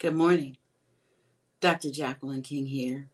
[0.00, 0.56] Good morning.
[1.60, 1.90] Dr.
[1.90, 3.10] Jacqueline King here,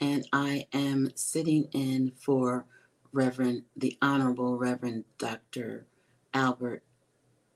[0.00, 2.64] and I am sitting in for
[3.12, 5.84] Reverend, the Honorable Reverend Dr.
[6.32, 6.82] Albert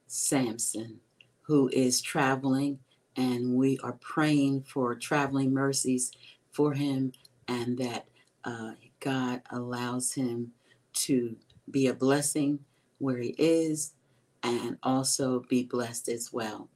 [0.06, 1.00] Sampson,
[1.40, 2.78] who is traveling,
[3.16, 6.12] and we are praying for traveling mercies
[6.52, 7.12] for him
[7.48, 8.06] and that
[8.44, 10.52] uh, God allows him
[10.92, 11.36] to
[11.70, 12.58] be a blessing
[12.98, 13.94] where he is
[14.42, 16.68] and also be blessed as well.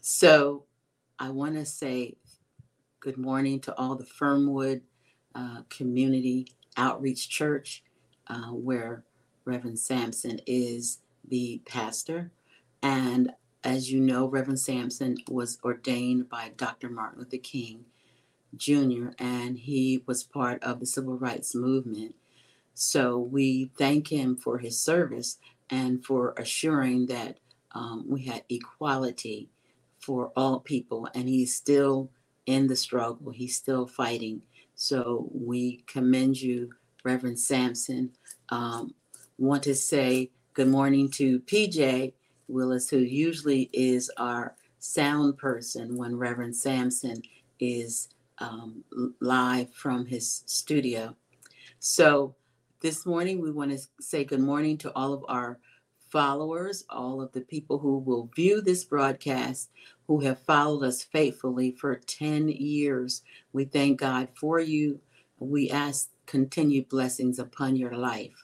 [0.00, 0.64] So
[1.22, 2.16] I want to say
[2.98, 4.80] good morning to all the Fernwood
[5.36, 7.84] uh, Community Outreach Church,
[8.26, 9.04] uh, where
[9.44, 12.32] Reverend Sampson is the pastor.
[12.82, 13.30] And
[13.62, 16.90] as you know, Reverend Sampson was ordained by Dr.
[16.90, 17.84] Martin Luther King
[18.56, 22.16] Jr., and he was part of the civil rights movement.
[22.74, 25.38] So we thank him for his service
[25.70, 27.38] and for assuring that
[27.70, 29.50] um, we had equality
[30.02, 32.10] for all people, and he's still
[32.46, 33.30] in the struggle.
[33.30, 34.42] He's still fighting.
[34.74, 36.70] So we commend you,
[37.04, 38.10] Reverend Sampson.
[38.48, 38.94] Um,
[39.38, 42.12] want to say good morning to PJ
[42.48, 47.22] Willis, who usually is our sound person when Reverend Sampson
[47.60, 48.82] is um,
[49.20, 51.16] live from his studio.
[51.78, 52.34] So
[52.80, 55.58] this morning, we want to say good morning to all of our
[56.12, 59.70] followers, all of the people who will view this broadcast,
[60.06, 63.22] who have followed us faithfully for 10 years.
[63.54, 65.00] We thank God for you.
[65.38, 68.34] We ask continued blessings upon your life.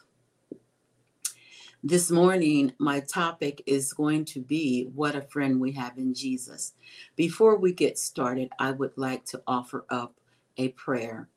[1.84, 6.72] This morning, my topic is going to be what a friend we have in Jesus.
[7.14, 10.14] Before we get started, I would like to offer up
[10.56, 11.28] a prayer.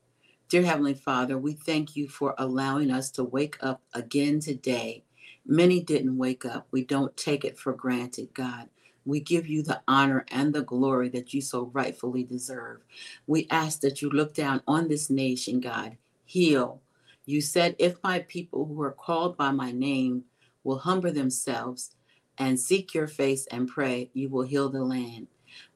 [0.48, 5.04] Dear Heavenly Father, we thank you for allowing us to wake up again today
[5.46, 6.68] Many didn't wake up.
[6.72, 8.70] We don't take it for granted, God.
[9.06, 12.82] We give you the honor and the glory that you so rightfully deserve.
[13.26, 15.98] We ask that you look down on this nation, God.
[16.26, 16.82] Heal.
[17.26, 20.26] You said, if my people who are called by my name
[20.64, 21.96] will humble themselves
[22.38, 25.28] and seek your face and pray, you will heal the land.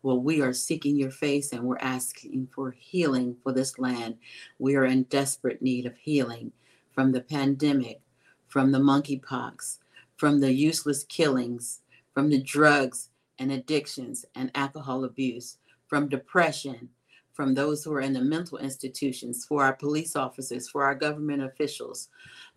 [0.03, 4.17] Well, we are seeking your face and we're asking for healing for this land.
[4.59, 6.51] We are in desperate need of healing
[6.93, 7.99] from the pandemic,
[8.55, 9.79] from the monkeypox,
[10.15, 11.81] from the useless killings,
[12.13, 15.57] from the drugs and addictions and alcohol abuse,
[15.87, 16.87] from depression,
[17.33, 21.43] from those who are in the mental institutions, for our police officers, for our government
[21.43, 22.07] officials,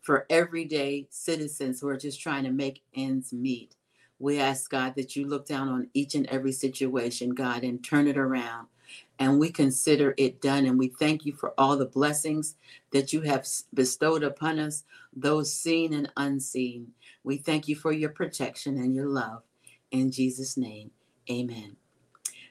[0.00, 3.74] for everyday citizens who are just trying to make ends meet.
[4.20, 8.06] We ask God that you look down on each and every situation, God, and turn
[8.06, 8.68] it around
[9.18, 10.66] and we consider it done.
[10.66, 12.56] And we thank you for all the blessings
[12.92, 14.84] that you have bestowed upon us,
[15.14, 16.88] those seen and unseen.
[17.24, 19.42] We thank you for your protection and your love.
[19.90, 20.90] In Jesus' name,
[21.30, 21.76] amen.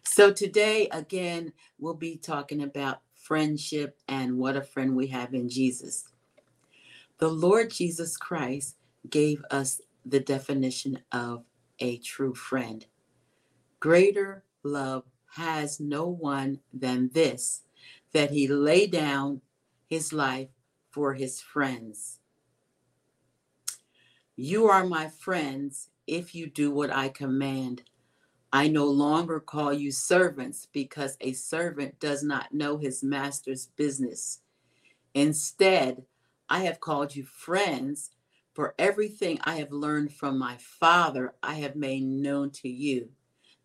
[0.03, 5.49] So today, again, we'll be talking about friendship and what a friend we have in
[5.49, 6.07] Jesus.
[7.17, 8.77] The Lord Jesus Christ
[9.09, 11.43] gave us the definition of
[11.79, 12.85] a true friend.
[13.79, 15.03] Greater love
[15.35, 17.61] has no one than this,
[18.13, 19.41] that he lay down
[19.85, 20.49] his life
[20.89, 22.19] for his friends.
[24.35, 27.83] You are my friends if you do what I command.
[28.53, 34.41] I no longer call you servants because a servant does not know his master's business.
[35.13, 36.03] Instead,
[36.49, 38.11] I have called you friends,
[38.53, 43.09] for everything I have learned from my Father I have made known to you.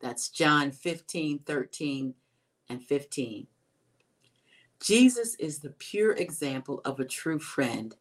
[0.03, 2.15] That's John 15, 13,
[2.69, 3.47] and 15.
[4.81, 7.95] Jesus is the pure example of a true friend,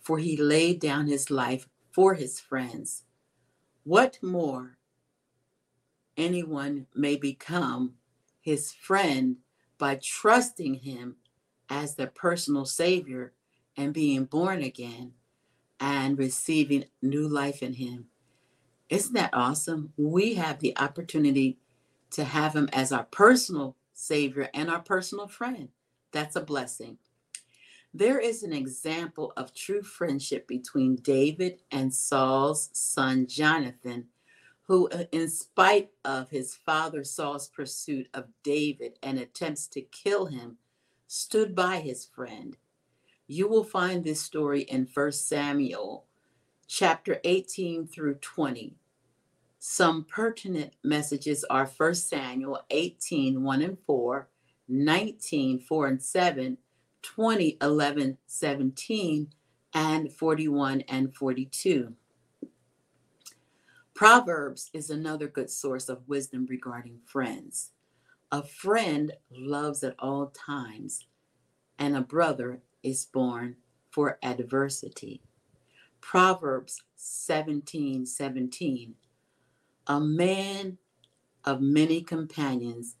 [0.00, 3.02] for he laid down his life for his friends.
[3.82, 4.78] What more
[6.16, 7.94] anyone may become
[8.40, 9.36] his friend
[9.78, 11.16] by trusting him
[11.68, 13.32] as their personal savior
[13.76, 15.12] and being born again
[15.80, 18.06] and receiving new life in him.
[18.92, 19.94] Isn't that awesome?
[19.96, 21.56] We have the opportunity
[22.10, 25.70] to have him as our personal savior and our personal friend.
[26.12, 26.98] That's a blessing.
[27.94, 34.08] There is an example of true friendship between David and Saul's son Jonathan,
[34.64, 40.26] who, uh, in spite of his father Saul's pursuit of David and attempts to kill
[40.26, 40.58] him,
[41.06, 42.58] stood by his friend.
[43.26, 46.04] You will find this story in 1 Samuel
[46.66, 48.76] chapter 18 through 20.
[49.64, 54.28] Some pertinent messages are 1 Samuel 18, 1 and 4,
[54.66, 56.58] 19, 4 and 7,
[57.02, 59.28] 20, 11, 17,
[59.72, 61.92] and 41 and 42.
[63.94, 67.70] Proverbs is another good source of wisdom regarding friends.
[68.32, 71.06] A friend loves at all times,
[71.78, 73.54] and a brother is born
[73.92, 75.22] for adversity.
[76.00, 78.96] Proverbs 17 17.
[79.86, 80.78] A man
[81.44, 82.96] of many companions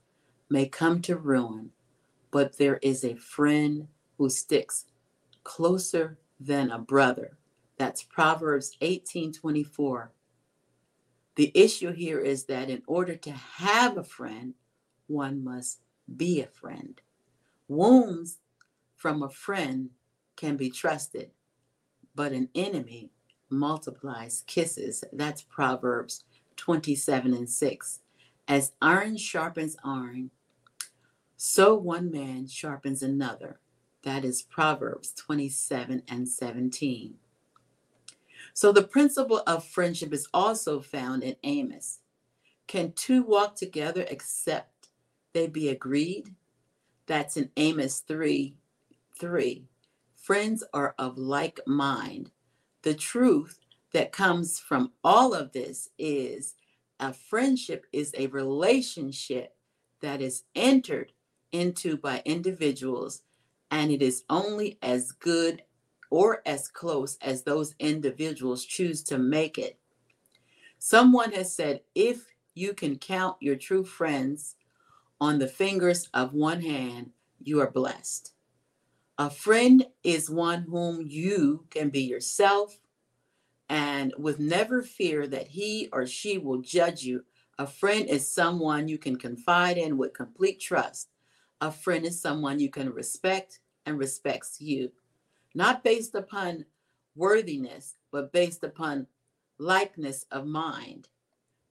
[0.48, 1.70] may come to ruin,
[2.30, 3.86] but there is a friend
[4.18, 4.86] who sticks
[5.44, 7.38] closer than a brother.
[7.76, 10.12] That's Proverbs 18:24.
[11.36, 14.54] The issue here is that in order to have a friend,
[15.06, 15.80] one must
[16.16, 17.00] be a friend.
[17.68, 18.38] Wounds
[18.96, 19.90] from a friend
[20.36, 21.30] can be trusted,
[22.14, 23.10] but an enemy
[23.48, 25.04] multiplies kisses.
[25.12, 26.24] That's Proverbs
[26.56, 28.00] 27 and 6.
[28.48, 30.30] As iron sharpens iron,
[31.36, 33.58] so one man sharpens another.
[34.02, 37.14] That is Proverbs 27 and 17.
[38.54, 42.00] So the principle of friendship is also found in Amos.
[42.66, 44.88] Can two walk together except
[45.32, 46.34] they be agreed?
[47.06, 48.54] That's in Amos 3
[49.18, 49.64] 3.
[50.16, 52.30] Friends are of like mind.
[52.82, 53.58] The truth
[53.92, 56.54] that comes from all of this is
[57.00, 59.56] a friendship is a relationship
[60.00, 61.12] that is entered
[61.52, 63.22] into by individuals,
[63.70, 65.62] and it is only as good
[66.10, 69.78] or as close as those individuals choose to make it.
[70.78, 74.56] Someone has said, if you can count your true friends
[75.20, 77.10] on the fingers of one hand,
[77.42, 78.32] you are blessed.
[79.18, 82.78] A friend is one whom you can be yourself
[83.72, 87.24] and with never fear that he or she will judge you.
[87.58, 91.08] A friend is someone you can confide in with complete trust.
[91.62, 94.92] A friend is someone you can respect and respects you,
[95.54, 96.66] not based upon
[97.16, 99.06] worthiness, but based upon
[99.56, 101.08] likeness of mind.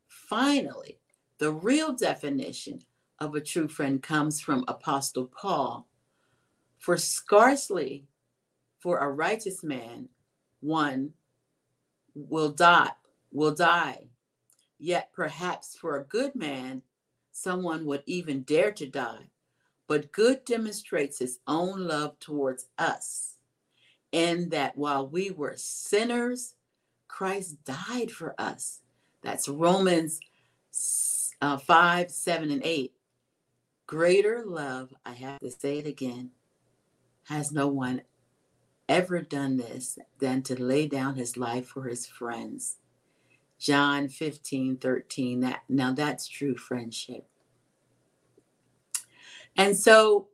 [0.08, 0.98] Finally,
[1.38, 2.80] the real definition
[3.20, 5.88] of a true friend comes from Apostle Paul.
[6.80, 8.06] For scarcely
[8.80, 10.10] for a righteous man,
[10.62, 11.14] one
[12.16, 12.92] will die,
[13.32, 14.08] will die.
[14.80, 16.82] Yet perhaps for a good man,
[17.32, 19.30] someone would even dare to die.
[19.88, 23.36] But good demonstrates his own love towards us,
[24.12, 26.56] in that while we were sinners,
[27.08, 28.80] Christ died for us.
[29.22, 30.20] That's Romans
[31.42, 32.94] uh, 5, 7, and 8.
[33.88, 36.32] Greater love, I have to say it again,
[37.26, 38.02] has no one
[38.92, 42.76] ever done this than to lay down his life for his friends.
[43.58, 45.40] John 15, 13.
[45.40, 47.26] That now that's true friendship.
[49.56, 50.28] And so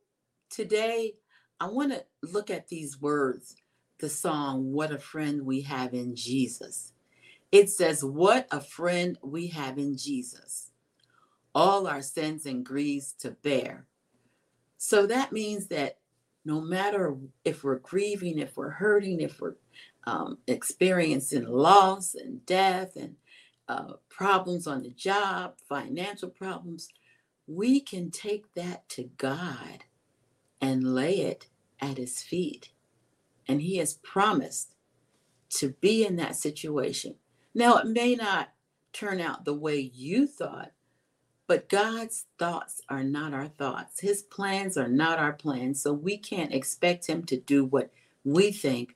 [0.50, 1.14] today,
[1.60, 3.56] I want to look at these words,
[4.00, 6.94] the song, What a Friend We Have in Jesus.
[7.52, 10.72] It says, What a friend we have in Jesus,
[11.54, 13.86] all our sins and griefs to bear.
[14.80, 16.00] So that means that
[16.48, 17.14] no matter
[17.44, 19.56] if we're grieving, if we're hurting, if we're
[20.06, 23.18] um, experiencing loss and death and
[23.68, 26.88] uh, problems on the job, financial problems,
[27.48, 29.84] we can take that to God
[30.62, 31.48] and lay it
[31.82, 32.70] at his feet.
[33.50, 34.74] And he has promised
[35.58, 37.16] to be in that situation.
[37.54, 38.54] Now, it may not
[38.94, 40.72] turn out the way you thought,
[41.48, 44.02] but God's thoughts are not our thoughts.
[44.02, 45.82] His plans are not our plans.
[45.82, 47.92] So we can't expect him to do what
[48.26, 48.96] we think,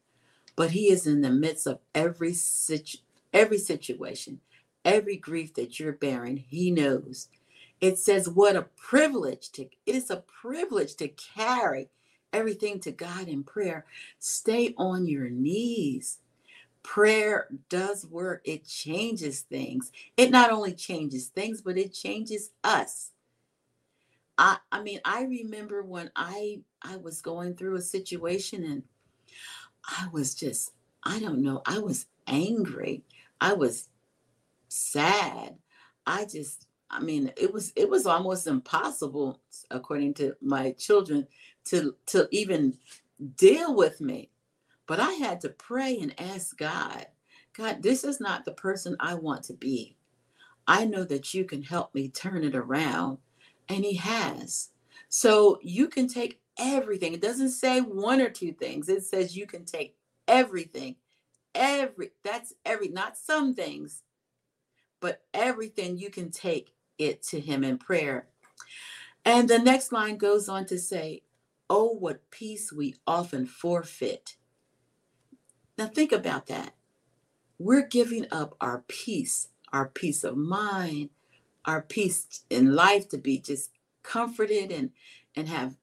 [0.55, 2.99] but he is in the midst of every situ-
[3.33, 4.41] every situation,
[4.85, 7.29] every grief that you're bearing, he knows
[7.81, 11.89] it says what a privilege to it is a privilege to carry
[12.31, 13.85] everything to God in prayer.
[14.19, 16.19] Stay on your knees.
[16.83, 18.41] Prayer does work.
[18.43, 19.91] It changes things.
[20.17, 23.11] It not only changes things, but it changes us.
[24.37, 28.83] I I mean, I remember when I I was going through a situation and
[29.85, 30.71] I was just
[31.03, 33.03] I don't know, I was angry.
[33.39, 33.89] I was
[34.69, 35.57] sad.
[36.07, 41.27] I just I mean, it was it was almost impossible, according to my children,
[41.65, 42.77] to to even
[43.37, 44.30] deal with me.
[44.91, 47.07] But I had to pray and ask God,
[47.53, 49.95] God, this is not the person I want to be.
[50.67, 53.19] I know that you can help me turn it around.
[53.69, 54.71] And he has.
[55.07, 57.13] So you can take everything.
[57.13, 58.89] It doesn't say one or two things.
[58.89, 59.95] It says you can take
[60.27, 60.97] everything.
[61.55, 64.03] Every that's every not some things,
[64.99, 68.27] but everything you can take it to him in prayer.
[69.23, 71.21] And the next line goes on to say,
[71.69, 74.35] Oh, what peace we often forfeit.
[75.77, 76.73] Now, think about that.
[77.59, 81.09] We're giving up our peace, our peace of mind,
[81.65, 83.71] our peace in life to be just
[84.03, 84.91] comforted and
[85.35, 85.75] and have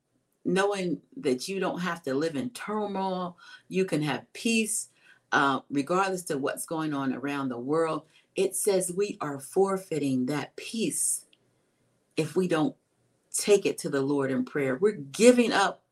[0.44, 3.36] knowing that you don't have to live in turmoil.
[3.68, 4.88] You can have peace
[5.32, 8.02] uh, regardless of what's going on around the world.
[8.34, 11.26] It says we are forfeiting that peace
[12.16, 12.74] if we don't
[13.32, 14.76] take it to the lord in prayer.
[14.76, 15.82] We're giving up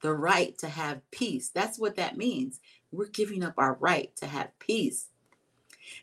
[0.00, 1.48] the right to have peace.
[1.48, 2.60] That's what that means
[2.92, 5.06] we're giving up our right to have peace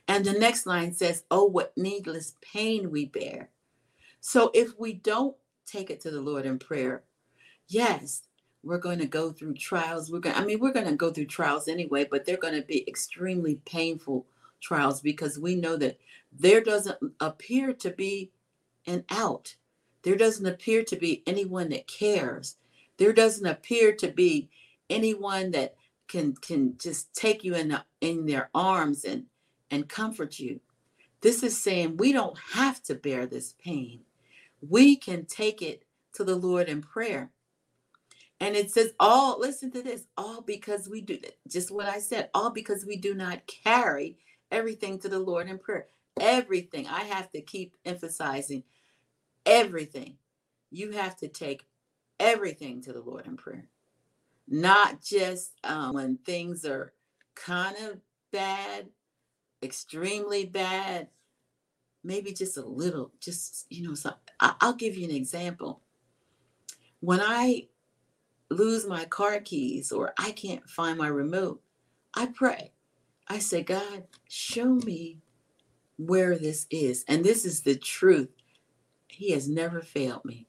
[0.07, 3.49] and the next line says oh what needless pain we bear
[4.27, 5.35] so if we don't
[5.67, 7.03] take it to the Lord in prayer,
[7.67, 8.23] yes,
[8.63, 10.11] we're going to go through trials.
[10.11, 12.65] We're going I mean, we're going to go through trials anyway, but they're going to
[12.65, 14.25] be extremely painful
[14.61, 15.99] trials because we know that
[16.31, 18.31] there doesn't appear to be
[18.87, 19.55] an out.
[20.01, 22.55] There doesn't appear to be anyone that cares.
[22.97, 24.49] There doesn't appear to be
[24.89, 25.75] anyone that
[26.07, 29.25] can can just take you in the, in their arms and
[29.71, 30.61] and comfort you.
[31.21, 34.01] This is saying we don't have to bear this pain
[34.61, 35.83] we can take it
[36.13, 37.31] to the Lord in prayer.
[38.39, 41.19] And it says, all, listen to this, all because we do,
[41.49, 44.17] just what I said, all because we do not carry
[44.51, 45.87] everything to the Lord in prayer.
[46.19, 46.87] Everything.
[46.87, 48.63] I have to keep emphasizing
[49.45, 50.17] everything.
[50.71, 51.65] You have to take
[52.19, 53.67] everything to the Lord in prayer,
[54.47, 56.93] not just um, when things are
[57.35, 57.99] kind of
[58.31, 58.87] bad,
[59.63, 61.07] extremely bad,
[62.03, 65.81] maybe just a little, just, you know, so I'll give you an example.
[66.99, 67.67] When I
[68.49, 71.61] lose my car keys or I can't find my remote,
[72.13, 72.71] I pray.
[73.27, 75.17] I say, God, show me
[75.97, 77.03] where this is.
[77.07, 78.29] And this is the truth.
[79.07, 80.47] He has never failed me.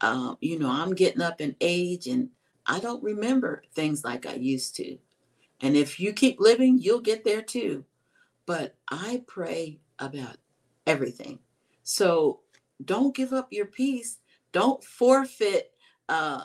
[0.00, 2.30] Um, you know, I'm getting up in age and
[2.68, 4.98] I don't remember things like I used to.
[5.60, 7.84] And if you keep living, you'll get there too.
[8.46, 10.36] But I pray about
[10.86, 11.38] everything.
[11.82, 12.40] So
[12.84, 14.18] don't give up your peace.
[14.52, 15.72] Don't forfeit
[16.08, 16.44] uh,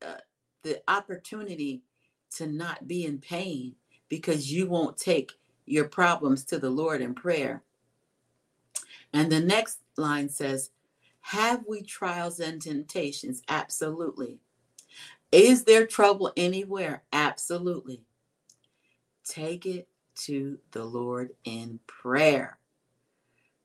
[0.00, 0.14] uh,
[0.62, 1.82] the opportunity
[2.36, 3.74] to not be in pain
[4.08, 5.32] because you won't take
[5.66, 7.62] your problems to the Lord in prayer.
[9.12, 10.70] And the next line says,
[11.20, 13.42] Have we trials and temptations?
[13.48, 14.38] Absolutely.
[15.32, 17.02] Is there trouble anywhere?
[17.12, 18.02] Absolutely.
[19.26, 19.88] Take it
[20.24, 22.58] to the Lord in prayer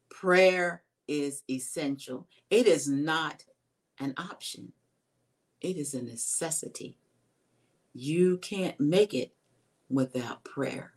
[0.10, 2.28] prayer is essential.
[2.50, 3.44] It is not
[4.00, 4.74] an option,
[5.62, 6.98] it is a necessity.
[7.94, 9.34] You can't make it
[9.90, 10.94] without prayer.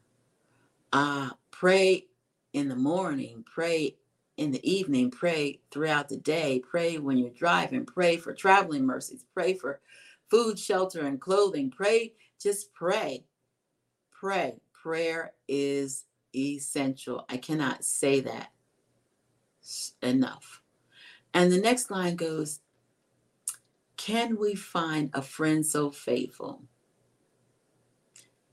[0.92, 2.06] Uh, pray
[2.52, 3.96] in the morning, pray
[4.36, 9.24] in the evening, pray throughout the day, pray when you're driving, pray for traveling mercies,
[9.34, 9.80] pray for
[10.30, 11.70] food, shelter, and clothing.
[11.70, 13.24] Pray, just pray.
[14.12, 14.60] Pray.
[14.72, 17.24] Prayer is essential.
[17.28, 18.50] I cannot say that
[20.02, 20.62] enough.
[21.34, 22.60] And the next line goes,
[23.96, 26.62] Can we find a friend so faithful?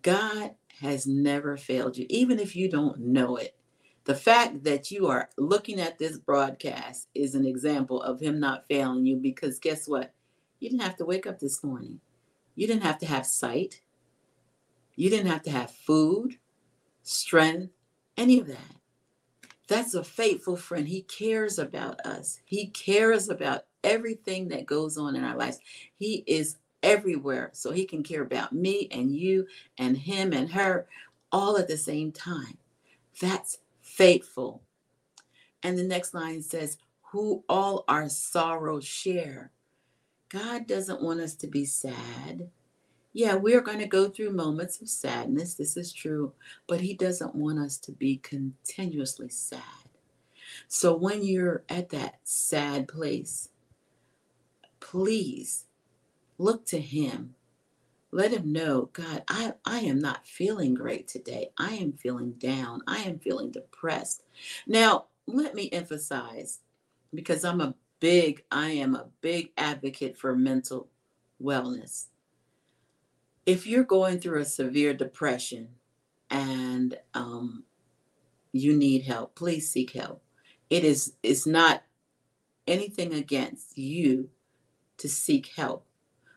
[0.02, 3.56] God has never failed you, even if you don't know it.
[4.04, 8.68] The fact that you are looking at this broadcast is an example of Him not
[8.68, 10.14] failing you because guess what?
[10.60, 12.00] You didn't have to wake up this morning.
[12.56, 13.82] You didn't have to have sight.
[14.96, 16.38] You didn't have to have food,
[17.04, 17.72] strength,
[18.18, 18.58] any of that.
[19.68, 20.88] That's a faithful friend.
[20.88, 22.40] He cares about us.
[22.46, 25.60] He cares about everything that goes on in our lives.
[25.98, 27.52] He is everywhere.
[27.54, 29.46] So he can care about me and you
[29.78, 30.88] and him and her
[31.32, 32.58] all at the same time.
[33.22, 34.64] That's faithful.
[35.64, 36.78] And the next line says,
[37.12, 39.52] Who all our sorrows share.
[40.30, 42.50] God doesn't want us to be sad
[43.18, 45.56] yeah, we're going to go through moments of sadness.
[45.56, 46.34] This is true.
[46.68, 49.60] But He doesn't want us to be continuously sad.
[50.68, 53.50] So when you're at that sad place,
[54.80, 55.66] please
[56.38, 57.34] look to Him.
[58.12, 61.50] Let Him know, God, I, I am not feeling great today.
[61.58, 62.82] I am feeling down.
[62.86, 64.22] I am feeling depressed.
[64.68, 66.60] Now, let me emphasize
[67.16, 70.90] because I'm a big, I am a big advocate for mental
[71.42, 72.08] wellness
[73.48, 75.70] if you're going through a severe depression
[76.30, 77.64] and um,
[78.52, 80.22] you need help, please seek help.
[80.70, 81.82] It is it's not
[82.68, 84.30] anything against you
[84.98, 85.86] to seek help.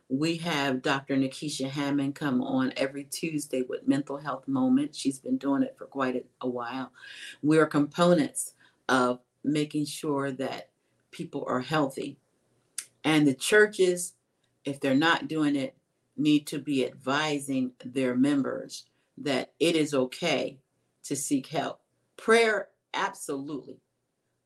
[0.08, 1.16] We have Dr.
[1.16, 4.94] Nikisha Hammond come on every Tuesday with Mental Health Moment.
[4.94, 6.92] She's been doing it for quite a, a while.
[7.42, 8.54] We are components
[8.88, 10.69] of making sure that
[11.10, 12.18] people are healthy.
[13.04, 14.14] And the churches,
[14.64, 15.74] if they're not doing it,
[16.16, 18.84] need to be advising their members
[19.18, 20.58] that it is okay
[21.04, 21.80] to seek help.
[22.16, 23.80] Prayer, absolutely.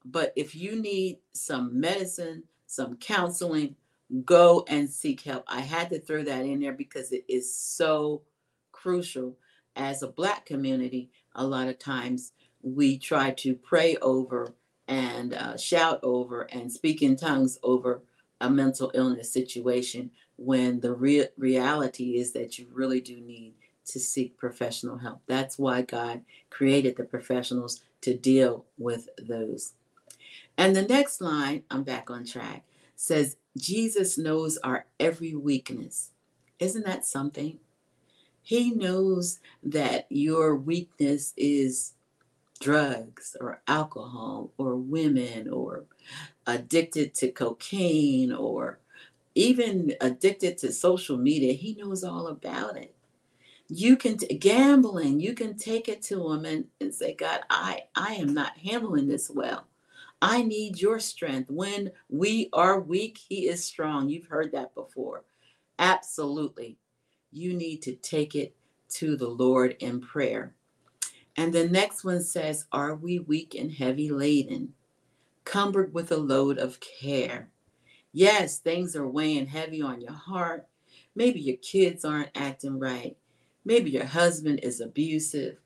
[0.04, 3.76] But if you need some medicine, some counseling,
[4.24, 5.44] go and seek help.
[5.48, 8.22] I had to throw that in there because it is so
[8.70, 9.36] crucial.
[9.76, 14.54] As a Black community, a lot of times we try to pray over
[14.88, 18.02] and uh, shout over and speak in tongues over
[18.40, 23.54] a mental illness situation when the re- reality is that you really do need
[23.86, 25.20] to seek professional help.
[25.26, 29.72] That's why God created the professionals to deal with those.
[30.56, 32.64] And the next line, I'm back on track,
[32.96, 36.10] says, Jesus knows our every weakness.
[36.58, 37.58] Isn't that something?
[38.42, 41.92] He knows that your weakness is
[42.60, 45.84] drugs or alcohol or women or
[46.46, 48.78] addicted to cocaine or
[49.34, 51.52] even addicted to social media.
[51.52, 52.94] He knows all about it.
[53.68, 57.84] You can t- gambling, you can take it to him and, and say, God, I,
[57.96, 59.66] I am not handling this well.
[60.20, 61.50] I need your strength.
[61.50, 64.08] When we are weak, he is strong.
[64.08, 65.24] You've heard that before.
[65.78, 66.78] Absolutely.
[67.32, 68.54] You need to take it
[68.90, 70.54] to the Lord in prayer.
[71.36, 74.74] And the next one says, Are we weak and heavy laden,
[75.44, 77.48] cumbered with a load of care?
[78.12, 80.66] Yes, things are weighing heavy on your heart.
[81.16, 83.16] Maybe your kids aren't acting right.
[83.64, 85.58] Maybe your husband is abusive.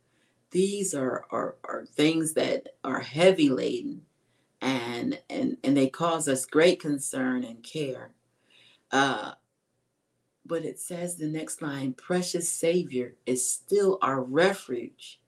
[0.50, 4.02] These are, are, are things that are heavy laden
[4.62, 8.12] and, and, and they cause us great concern and care.
[8.90, 9.32] Uh,
[10.46, 15.20] but it says the next line precious Savior is still our refuge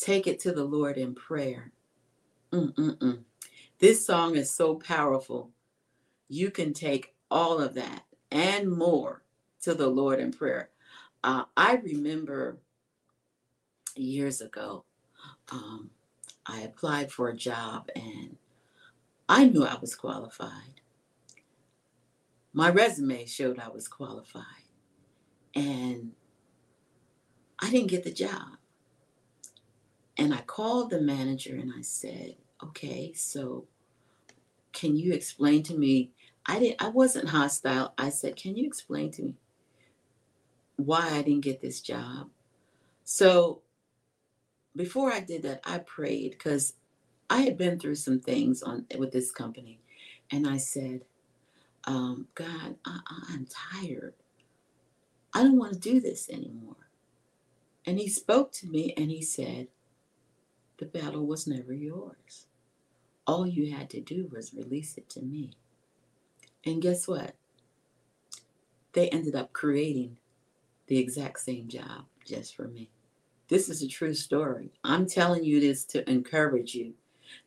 [0.00, 1.72] Take it to the Lord in prayer.
[2.52, 3.20] Mm-mm-mm.
[3.78, 5.50] This song is so powerful.
[6.28, 9.22] You can take all of that and more
[9.62, 10.70] to the Lord in prayer.
[11.22, 12.56] Uh, I remember
[13.94, 14.84] years ago,
[15.52, 15.90] um,
[16.46, 18.36] I applied for a job and
[19.28, 20.80] I knew I was qualified.
[22.54, 24.44] My resume showed I was qualified.
[25.54, 26.12] And
[27.58, 28.56] I didn't get the job.
[30.16, 33.66] And I called the manager and I said, okay, so
[34.72, 36.10] can you explain to me?
[36.46, 37.94] I didn't I wasn't hostile.
[37.98, 39.34] I said, can you explain to me
[40.76, 42.28] why I didn't get this job?
[43.04, 43.62] So
[44.76, 46.74] before I did that, I prayed because
[47.28, 49.80] I had been through some things on with this company.
[50.30, 51.02] And I said,
[51.84, 54.14] um, God, I, I'm tired.
[55.34, 56.76] I don't want to do this anymore.
[57.86, 59.68] And he spoke to me and he said,
[60.80, 62.46] the battle was never yours.
[63.26, 65.50] All you had to do was release it to me.
[66.64, 67.34] And guess what?
[68.94, 70.16] They ended up creating
[70.86, 72.88] the exact same job just for me.
[73.48, 74.72] This is a true story.
[74.82, 76.94] I'm telling you this to encourage you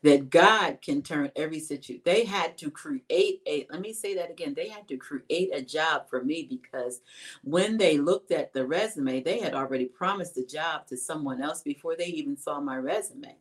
[0.04, 2.02] that God can turn every situation.
[2.04, 4.54] They had to create a, let me say that again.
[4.54, 7.02] They had to create a job for me because
[7.44, 11.62] when they looked at the resume, they had already promised a job to someone else
[11.62, 13.38] before they even saw my resume.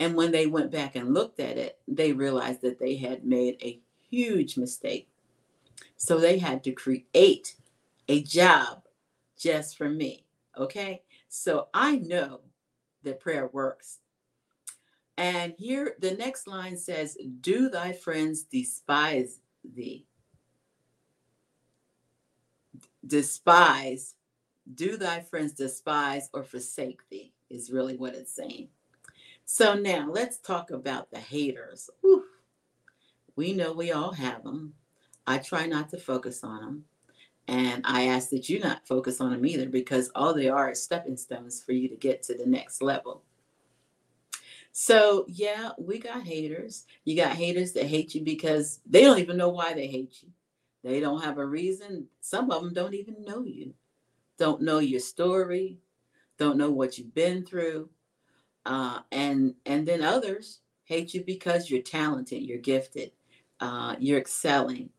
[0.00, 3.56] And when they went back and looked at it, they realized that they had made
[3.62, 5.08] a huge mistake.
[5.96, 7.54] So they had to create
[8.08, 8.82] a job
[9.38, 10.24] just for me.
[10.58, 11.02] Okay.
[11.28, 12.40] So I know
[13.02, 13.98] that prayer works.
[15.16, 20.06] And here the next line says, Do thy friends despise thee?
[23.06, 24.14] Despise,
[24.74, 28.68] do thy friends despise or forsake thee, is really what it's saying.
[29.44, 31.90] So now let's talk about the haters.
[32.00, 32.24] Whew.
[33.36, 34.74] We know we all have them.
[35.26, 36.84] I try not to focus on them.
[37.46, 40.82] And I ask that you not focus on them either because all they are is
[40.82, 43.22] stepping stones for you to get to the next level.
[44.76, 46.84] So, yeah, we got haters.
[47.04, 50.30] You got haters that hate you because they don't even know why they hate you.
[50.82, 52.08] They don't have a reason.
[52.20, 53.72] Some of them don't even know you,
[54.36, 55.78] don't know your story,
[56.38, 57.88] don't know what you've been through.
[58.66, 63.12] Uh, and and then others hate you because you're talented, you're gifted,
[63.60, 64.90] uh, you're excelling.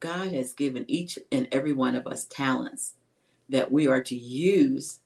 [0.00, 2.94] God has given each and every one of us talents
[3.50, 5.00] that we are to use,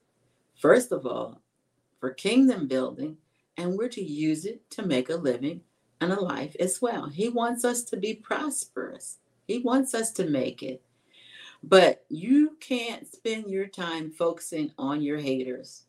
[0.60, 1.42] first of all,
[1.98, 3.16] for kingdom building,
[3.56, 5.62] and we're to use it to make a living
[6.00, 7.08] and a life as well.
[7.08, 10.82] He wants us to be prosperous, He wants us to make it.
[11.62, 15.84] But you can't spend your time focusing on your haters.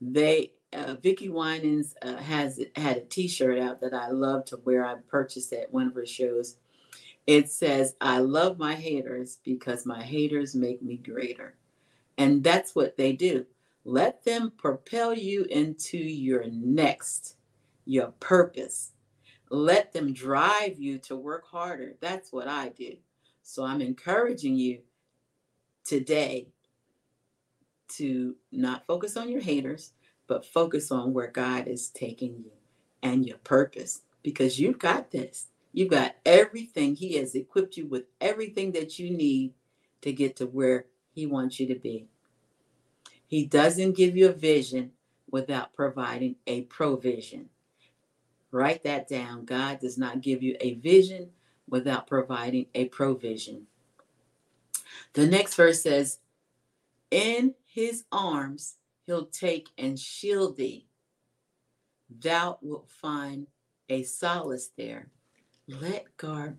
[0.00, 4.84] They, uh, Vickie Winans uh, has had a T-shirt out that I love to wear.
[4.84, 6.56] I purchased at one of her shows.
[7.26, 11.56] It says, "I love my haters because my haters make me greater,"
[12.16, 13.46] and that's what they do.
[13.88, 17.36] Let them propel you into your next,
[17.86, 18.92] your purpose.
[19.50, 21.94] let them drive you to work harder.
[22.00, 22.96] That's what I do.
[23.42, 24.80] So I'm encouraging you
[25.84, 26.48] today
[27.90, 29.92] to not focus on your haters,
[30.28, 32.52] but focus on where God is taking you
[33.02, 35.48] and your purpose because you've got this.
[35.72, 36.96] You've got everything.
[36.96, 39.54] He has equipped you with everything that you need
[40.02, 42.08] to get to where He wants you to be.
[43.28, 44.92] He doesn't give you a vision
[45.30, 47.50] without providing a provision.
[48.50, 49.44] Write that down.
[49.44, 51.28] God does not give you a vision
[51.68, 53.66] without providing a provision.
[55.12, 56.20] The next verse says,
[57.10, 60.86] In his arms he'll take and shield thee.
[62.08, 63.46] Thou wilt find
[63.90, 65.10] a solace there.
[65.68, 66.56] Let God,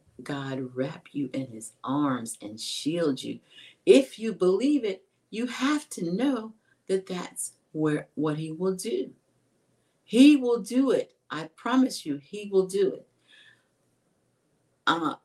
[0.76, 3.40] wrap you in his arms and shield you.
[3.88, 6.54] If you believe it, you have to know
[6.90, 9.12] that that's where what he will do.
[10.04, 11.14] He will do it.
[11.32, 13.08] I promise you, he will do it.
[14.88, 15.16] Uh,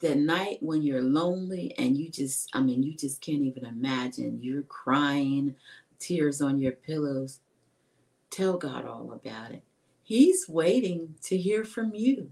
[0.00, 4.40] the night when you're lonely and you just, I mean, you just can't even imagine.
[4.42, 5.54] You're crying,
[5.98, 7.40] tears on your pillows.
[8.30, 9.62] Tell God all about it.
[10.02, 12.30] He's waiting to hear from you.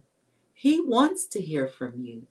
[0.55, 2.27] He wants to hear from you.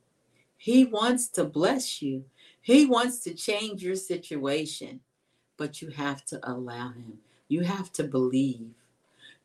[0.58, 2.26] He wants to bless you.
[2.62, 5.00] He wants to change your situation,
[5.62, 7.19] but you have to allow him.
[7.47, 8.71] You have to believe.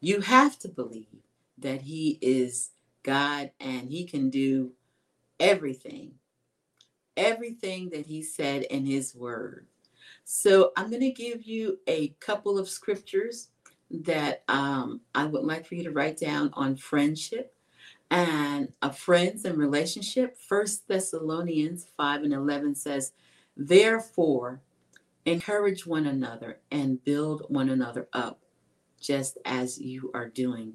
[0.01, 1.05] You have to believe
[1.59, 2.71] that He is
[3.03, 4.71] God and He can do
[5.39, 6.13] everything,
[7.19, 9.67] everything that He said in His Word.
[10.25, 13.49] So I'm going to give you a couple of scriptures
[13.91, 17.55] that um, I would like for you to write down on friendship
[18.11, 20.39] and a friends and relationship.
[20.39, 23.13] First Thessalonians 5 and 11 says,
[23.55, 24.63] Therefore,
[25.27, 28.41] encourage one another and build one another up,
[29.01, 30.75] just as you are doing.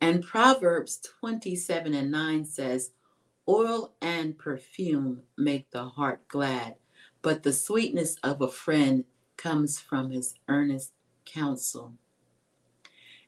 [0.00, 2.90] And Proverbs 27 and 9 says,
[3.46, 6.76] Oil and perfume make the heart glad,
[7.20, 9.04] but the sweetness of a friend
[9.36, 10.92] comes from his earnest
[11.26, 11.94] counsel.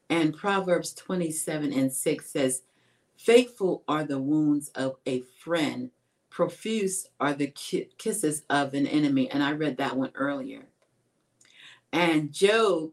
[0.09, 2.63] And Proverbs 27 and 6 says,
[3.17, 5.91] Faithful are the wounds of a friend,
[6.33, 7.53] profuse are the
[7.99, 9.31] kisses of an enemy.
[9.31, 10.65] And I read that one earlier.
[11.93, 12.93] And Job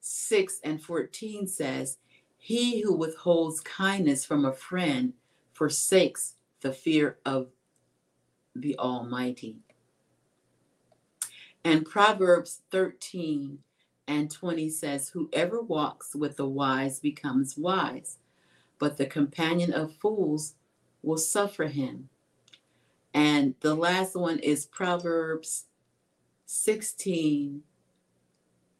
[0.00, 1.98] 6 and 14 says,
[2.38, 5.12] he who withholds kindness from a friend
[5.52, 7.48] forsakes the fear of
[8.56, 9.58] the Almighty.
[11.62, 13.58] And Proverbs 13
[14.08, 18.16] and 20 says, Whoever walks with the wise becomes wise,
[18.78, 20.54] but the companion of fools
[21.02, 22.08] will suffer him.
[23.12, 25.64] And the last one is Proverbs
[26.46, 27.62] 16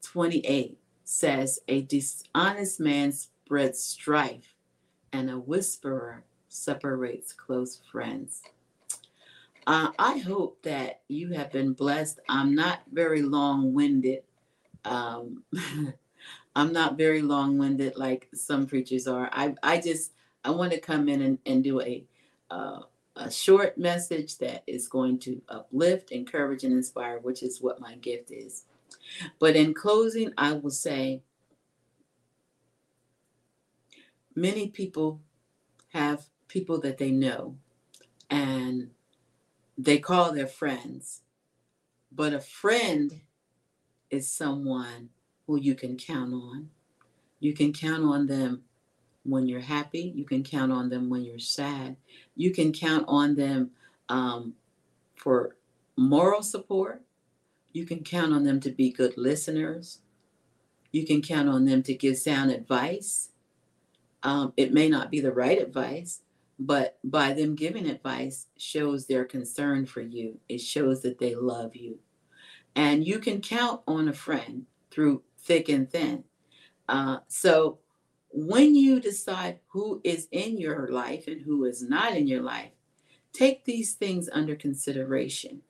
[0.03, 4.55] 28 says, A dishonest man spreads strife,
[5.12, 8.43] and a whisperer separates close friends.
[9.66, 12.21] Uh, I hope that you have been blessed.
[12.29, 14.23] I'm not very long winded.
[14.85, 15.45] Um,
[16.57, 19.29] I'm not very long winded like some preachers are.
[19.33, 20.12] I, I just,
[20.45, 22.05] I want to come in and, and do a,
[22.51, 22.81] uh,
[23.21, 27.95] a short message that is going to uplift, encourage, and inspire, which is what my
[27.97, 28.65] gift is.
[29.39, 31.23] But in closing, I will say
[34.35, 35.21] many people
[35.93, 37.57] have people that they know
[38.31, 38.91] and
[39.77, 41.21] they call their friends.
[42.11, 43.21] But a friend
[44.09, 45.11] is someone
[45.47, 46.71] who you can count on.
[47.39, 48.63] You can count on them
[49.25, 50.13] when you're happy.
[50.15, 51.97] You can count on them when you're sad.
[52.37, 53.71] You can count on them
[54.09, 54.55] um,
[55.17, 55.57] for
[55.97, 57.03] moral support.
[57.73, 60.01] You can count on them to be good listeners.
[60.93, 63.29] You can count on them to give sound advice.
[64.23, 66.21] Um, it may not be the right advice,
[66.59, 70.39] but by them giving advice shows their concern for you.
[70.49, 72.01] It shows that they love you.
[72.77, 76.25] And you can count on a friend through thick and thin.
[76.89, 77.79] Uh, so
[78.31, 82.71] when you decide who is in your life and who is not in your life,
[83.33, 85.62] take these things under consideration.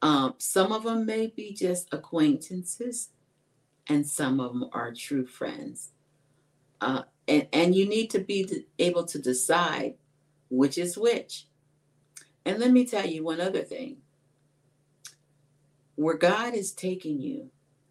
[0.00, 3.10] Um, some of them may be just acquaintances,
[3.86, 5.90] and some of them are true friends.
[6.80, 9.94] Uh, and, and you need to be able to decide
[10.48, 11.46] which is which.
[12.44, 13.98] And let me tell you one other thing.
[15.96, 17.50] Where God is taking you,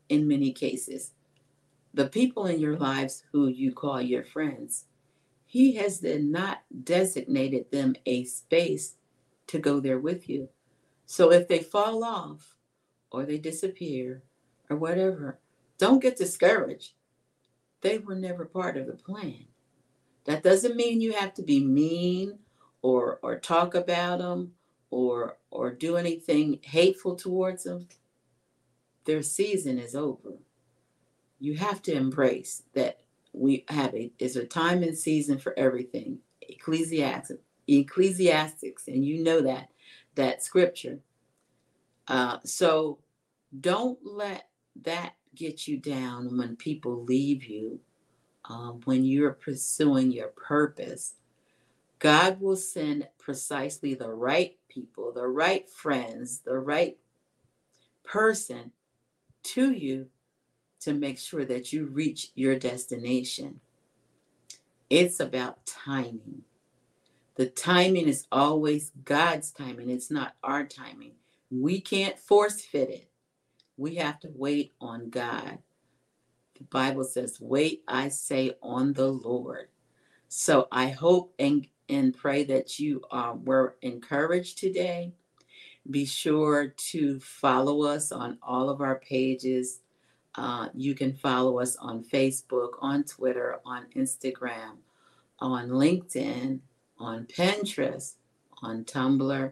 [0.10, 1.12] in many cases,
[1.98, 4.86] the people in your lives who you call your friends,
[5.46, 8.96] He has then not designated them a space
[9.48, 10.50] to go there with you.
[11.06, 12.56] So if they fall off
[13.12, 14.24] or they disappear
[14.70, 15.40] or whatever,
[15.78, 16.94] don't get discouraged
[17.82, 19.46] they were never part of the plan.
[20.26, 22.40] That doesn't mean you have to be mean
[22.82, 24.54] or or talk about them
[24.90, 27.88] or or do anything hateful towards them.
[29.06, 30.40] Their season is over.
[31.40, 33.02] You have to embrace that
[33.34, 36.20] we have a is a time and season for everything.
[36.42, 37.34] Ecclesiastes,
[37.68, 39.70] Ecclesiastics, and you know that
[40.16, 41.00] that scripture.
[42.08, 43.00] Uh, so
[43.60, 44.50] don't let
[44.84, 47.80] that get you down when people leave you,
[48.46, 51.16] um, when you're pursuing your purpose.
[52.00, 56.98] God will send precisely the right people, the right friends, the right
[58.04, 58.72] person
[59.44, 60.08] to you
[60.82, 63.60] to make sure that you reach your destination.
[64.90, 66.44] It's about timing.
[67.36, 71.14] The timing is always God's timing, it's not our timing.
[71.52, 73.10] We can't force fit it.
[73.78, 75.60] We have to wait on God.
[76.58, 79.68] The Bible says, Wait, I say, on the Lord.
[80.28, 85.14] So I hope and, and pray that you uh, were encouraged today.
[85.90, 89.82] Be sure to follow us on all of our pages.
[90.38, 94.78] Uh, you can follow us on Facebook, on Twitter, on Instagram,
[95.40, 96.60] on LinkedIn,
[97.00, 98.14] on Pinterest,
[98.62, 99.52] on Tumblr,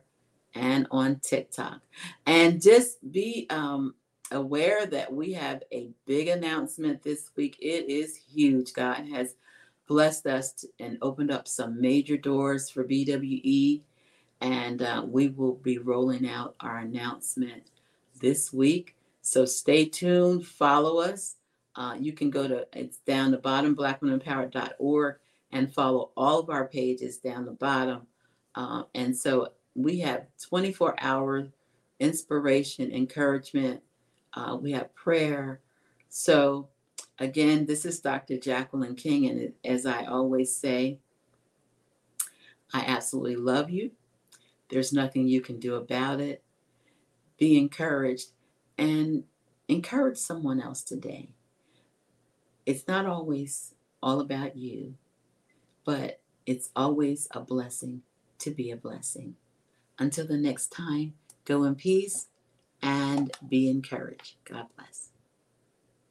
[0.53, 1.81] and on TikTok.
[2.27, 3.95] And just be um,
[4.31, 7.57] aware that we have a big announcement this week.
[7.59, 8.73] It is huge.
[8.73, 9.35] God has
[9.87, 13.81] blessed us and opened up some major doors for BWE.
[14.41, 17.63] And uh, we will be rolling out our announcement
[18.21, 18.95] this week.
[19.25, 21.37] So stay tuned, follow us.
[21.75, 25.15] Uh, you can go to, it's down the bottom, blackwomenempowered.org,
[25.51, 28.05] and follow all of our pages down the bottom.
[28.53, 31.47] Uh, and so we have 24 hour
[31.99, 33.81] inspiration, encouragement.
[34.35, 35.59] Uh, we have prayer.
[36.09, 36.69] So,
[37.17, 38.37] again, this is Dr.
[38.37, 39.25] Jacqueline King.
[39.25, 40.99] And as I always say,
[42.75, 43.89] I absolutely love you.
[44.69, 46.43] There's nothing you can do about it.
[47.39, 48.29] Be encouraged
[48.77, 49.23] and
[49.67, 51.29] encourage someone else today.
[52.65, 54.95] It's not always all about you,
[55.83, 58.01] but it's always a blessing
[58.39, 59.35] to be a blessing.
[59.97, 61.13] Until the next time,
[61.45, 62.27] go in peace
[62.81, 64.35] and be encouraged.
[64.45, 65.09] God bless.